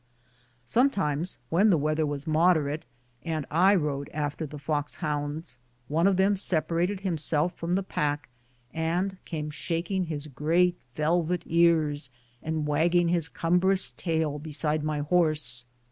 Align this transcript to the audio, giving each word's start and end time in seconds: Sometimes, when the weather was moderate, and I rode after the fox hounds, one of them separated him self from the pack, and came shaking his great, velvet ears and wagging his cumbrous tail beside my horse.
Sometimes, 0.65 1.37
when 1.51 1.69
the 1.69 1.77
weather 1.77 2.07
was 2.07 2.25
moderate, 2.25 2.85
and 3.23 3.45
I 3.51 3.75
rode 3.75 4.09
after 4.09 4.47
the 4.47 4.57
fox 4.57 4.95
hounds, 4.95 5.59
one 5.89 6.07
of 6.07 6.17
them 6.17 6.35
separated 6.35 7.01
him 7.01 7.19
self 7.19 7.55
from 7.55 7.75
the 7.75 7.83
pack, 7.83 8.27
and 8.73 9.23
came 9.25 9.51
shaking 9.51 10.05
his 10.05 10.25
great, 10.25 10.75
velvet 10.95 11.43
ears 11.45 12.09
and 12.41 12.65
wagging 12.65 13.09
his 13.09 13.29
cumbrous 13.29 13.91
tail 13.91 14.39
beside 14.39 14.83
my 14.83 15.01
horse. 15.01 15.65